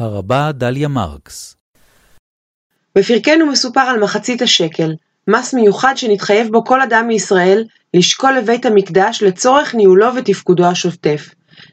[0.00, 1.56] הרבה דליה מרקס
[2.98, 4.92] בפרקנו מסופר על מחצית השקל,
[5.28, 11.28] מס מיוחד שנתחייב בו כל אדם מישראל לשקול לבית המקדש לצורך ניהולו ותפקודו השוטף.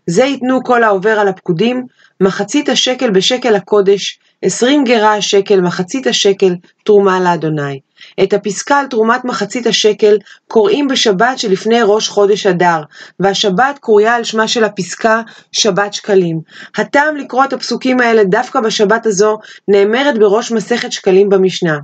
[0.08, 1.86] זה ייתנו כל העובר על הפקודים,
[2.22, 7.80] מחצית השקל בשקל הקודש, עשרים גרה השקל, מחצית השקל, תרומה לאדוני.
[8.24, 10.18] את הפסקה על תרומת מחצית השקל
[10.48, 12.82] קוראים בשבת שלפני ראש חודש אדר,
[13.20, 16.40] והשבת קרויה על שמה של הפסקה שבת שקלים.
[16.78, 21.78] הטעם לקרוא את הפסוקים האלה דווקא בשבת הזו נאמרת בראש מסכת שקלים במשנה.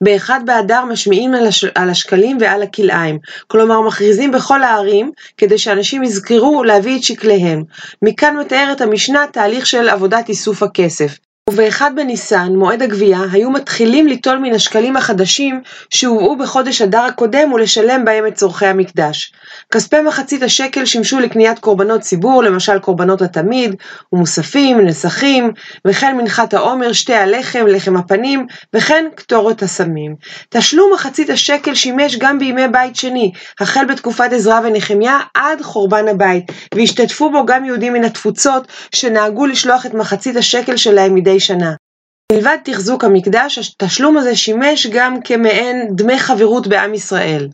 [0.00, 1.64] באחד באדר משמיעים על, הש...
[1.64, 7.62] על השקלים ועל הכלאיים, כלומר מכריזים בכל הערים כדי שאנשים יזכרו להביא את שקליהם.
[8.02, 11.27] מכאן מתארת המשנה תהליך של עבודת איסוף הכסף.
[11.48, 18.04] ובאחד בניסן, מועד הגבייה, היו מתחילים ליטול מן השקלים החדשים שהובאו בחודש אדר הקודם ולשלם
[18.04, 19.32] בהם את צורכי המקדש.
[19.70, 23.74] כספי מחצית השקל שימשו לקניית קורבנות ציבור, למשל קורבנות התמיד,
[24.12, 25.52] ומוספים, נסכים,
[25.86, 30.16] וכן מנחת העומר, שתי הלחם, לחם הפנים, וכן קטורת הסמים.
[30.48, 36.44] תשלום מחצית השקל שימש גם בימי בית שני, החל בתקופת עזרא ונחמיה עד חורבן הבית,
[36.74, 41.74] והשתתפו בו גם יהודים מן התפוצות, שנהגו לשלוח את מחצית השקל שלהם מדי שנה.
[42.32, 47.48] מלבד תחזוק המקדש, התשלום הזה שימש גם כמעין דמי חברות בעם ישראל.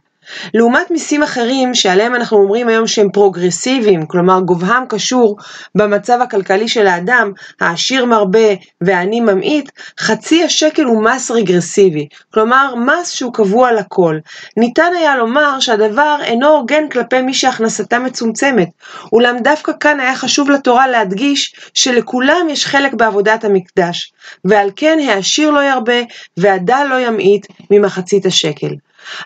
[0.54, 5.36] לעומת מיסים אחרים שעליהם אנחנו אומרים היום שהם פרוגרסיביים, כלומר גובהם קשור
[5.74, 8.48] במצב הכלכלי של האדם, העשיר מרבה
[8.80, 14.18] והעני ממעיט, חצי השקל הוא מס רגרסיבי, כלומר מס שהוא קבוע לכל.
[14.56, 18.68] ניתן היה לומר שהדבר אינו הוגן כלפי מי שהכנסתם מצומצמת,
[19.12, 24.12] אולם דווקא כאן היה חשוב לתורה להדגיש שלכולם יש חלק בעבודת המקדש,
[24.44, 26.00] ועל כן העשיר לא ירבה
[26.36, 28.74] והדל לא ימעיט ממחצית השקל.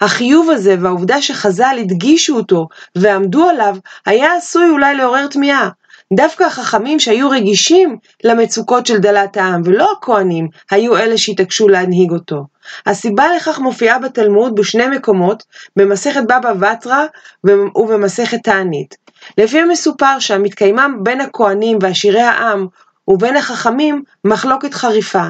[0.01, 3.77] החיוב הזה והעובדה שחז"ל הדגישו אותו ועמדו עליו,
[4.07, 5.69] היה עשוי אולי לעורר תמיהה.
[6.13, 12.47] דווקא החכמים שהיו רגישים למצוקות של דלת העם, ולא הכהנים, היו אלה שהתעקשו להנהיג אותו.
[12.87, 15.43] הסיבה לכך מופיעה בתלמוד בשני מקומות,
[15.77, 17.05] במסכת בבא בתרא
[17.45, 18.97] ובמסכת תענית.
[19.39, 22.67] לפי מסופר שם מתקיימה בין הכהנים ועשירי העם
[23.09, 25.27] ובין החכמים מחלוקת חריפה.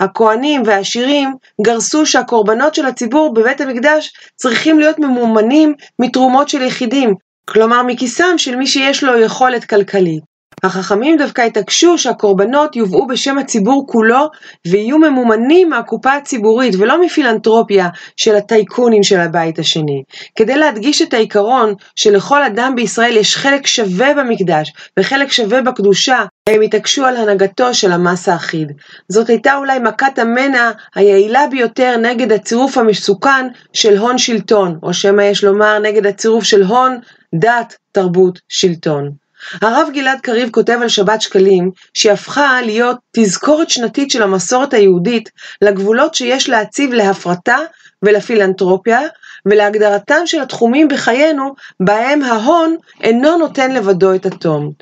[0.00, 7.14] הכהנים והעשירים גרסו שהקורבנות של הציבור בבית המקדש צריכים להיות ממומנים מתרומות של יחידים,
[7.48, 10.31] כלומר מכיסם של מי שיש לו יכולת כלכלית.
[10.64, 14.30] החכמים דווקא התעקשו שהקורבנות יובאו בשם הציבור כולו
[14.66, 20.02] ויהיו ממומנים מהקופה הציבורית ולא מפילנטרופיה של הטייקונים של הבית השני.
[20.36, 26.62] כדי להדגיש את העיקרון שלכל אדם בישראל יש חלק שווה במקדש וחלק שווה בקדושה, הם
[26.62, 28.72] התעקשו על הנהגתו של המס האחיד.
[29.08, 35.22] זאת הייתה אולי מכת המנע היעילה ביותר נגד הצירוף המסוכן של הון שלטון, או שמא
[35.22, 36.98] יש לומר נגד הצירוף של הון,
[37.34, 39.21] דת, תרבות, שלטון.
[39.62, 45.28] הרב גלעד קריב כותב על שבת שקלים, שהיא הפכה להיות תזכורת שנתית של המסורת היהודית
[45.62, 47.58] לגבולות שיש להציב להפרטה
[48.02, 49.00] ולפילנטרופיה,
[49.46, 54.72] ולהגדרתם של התחומים בחיינו, בהם ההון אינו נותן לבדו את התום.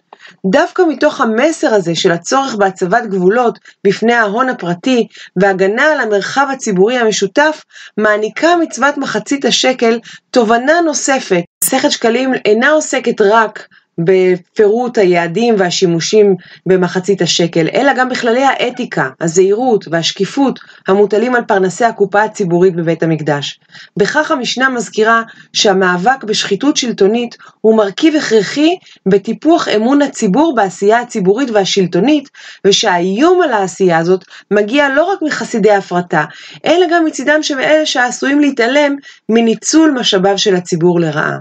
[0.46, 5.06] דווקא מתוך המסר הזה של הצורך בהצבת גבולות בפני ההון הפרטי
[5.36, 7.62] והגנה על המרחב הציבורי המשותף,
[7.98, 9.98] מעניקה מצוות מחצית השקל
[10.30, 11.42] תובנה נוספת.
[11.64, 13.66] מסכת שקלים אינה עוסקת רק
[14.04, 16.34] בפירוט היעדים והשימושים
[16.66, 23.60] במחצית השקל, אלא גם בכללי האתיקה, הזהירות והשקיפות המוטלים על פרנסי הקופה הציבורית בבית המקדש.
[23.96, 25.22] בכך המשנה מזכירה
[25.52, 32.28] שהמאבק בשחיתות שלטונית הוא מרכיב הכרחי בטיפוח אמון הציבור בעשייה הציבורית והשלטונית,
[32.66, 36.24] ושהאיום על העשייה הזאת מגיע לא רק מחסידי הפרטה,
[36.64, 38.96] אלא גם מצידם של אלה שעשויים להתעלם
[39.28, 41.38] מניצול משאביו של הציבור לרעה.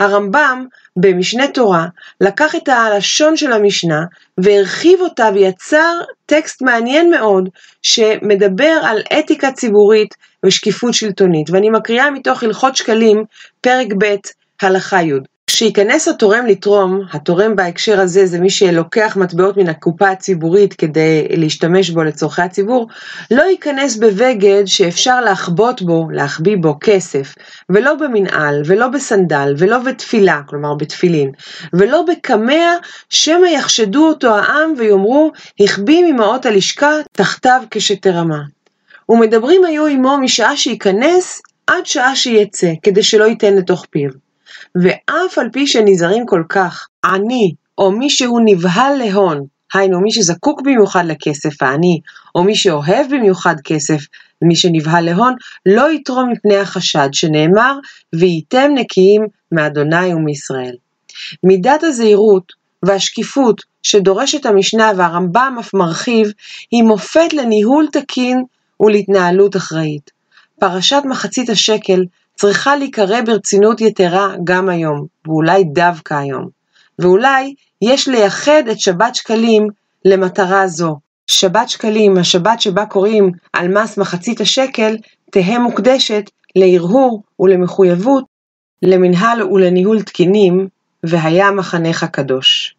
[0.00, 1.86] הרמב"ם במשנה תורה
[2.20, 4.04] לקח את הלשון של המשנה
[4.38, 5.94] והרחיב אותה ויצר
[6.26, 7.48] טקסט מעניין מאוד
[7.82, 10.14] שמדבר על אתיקה ציבורית
[10.46, 11.50] ושקיפות שלטונית.
[11.50, 13.24] ואני מקריאה מתוך הלכות שקלים
[13.60, 14.14] פרק ב'
[14.62, 20.74] הלכה י' כשייכנס התורם לתרום, התורם בהקשר הזה זה מי שלוקח מטבעות מן הקופה הציבורית
[20.74, 22.88] כדי להשתמש בו לצורכי הציבור,
[23.30, 27.34] לא ייכנס בבגד שאפשר להחבוט בו, להחביא בו כסף,
[27.70, 31.30] ולא במנעל, ולא בסנדל, ולא בתפילה, כלומר בתפילין,
[31.72, 32.76] ולא בקמע,
[33.10, 38.40] שמא יחשדו אותו העם ויאמרו, החביא ממעות הלשכה תחתיו כשתרמה.
[39.08, 44.25] ומדברים היו עמו משעה שייכנס עד שעה שיצא, כדי שלא ייתן לתוך פיו.
[44.82, 50.60] ואף על פי שנזהרים כל כך, עני, או מי שהוא נבהל להון, היינו מי שזקוק
[50.60, 52.00] במיוחד לכסף העני,
[52.34, 54.00] או מי שאוהב במיוחד כסף,
[54.42, 55.34] ומי שנבהל להון,
[55.66, 57.78] לא יתרום מפני החשד, שנאמר,
[58.14, 60.74] וייתם נקיים מאדוני ומישראל.
[61.44, 62.52] מידת הזהירות
[62.82, 66.32] והשקיפות שדורשת המשנה והרמב"ם אף מרחיב,
[66.70, 68.44] היא מופת לניהול תקין
[68.80, 70.10] ולהתנהלות אחראית.
[70.60, 72.04] פרשת מחצית השקל
[72.36, 76.48] צריכה להיקרא ברצינות יתרה גם היום, ואולי דווקא היום.
[76.98, 79.68] ואולי יש לייחד את שבת שקלים
[80.04, 80.96] למטרה זו.
[81.26, 84.96] שבת שקלים, השבת שבה קוראים על מס מחצית השקל,
[85.30, 88.24] תהא מוקדשת להרהור ולמחויבות,
[88.82, 90.68] למנהל ולניהול תקינים,
[91.04, 92.75] והיה מחנך קדוש.